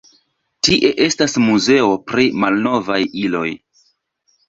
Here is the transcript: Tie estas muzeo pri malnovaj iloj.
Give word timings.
Tie 0.67 0.89
estas 1.09 1.37
muzeo 1.45 1.93
pri 2.09 2.27
malnovaj 2.47 3.01
iloj. 3.29 3.49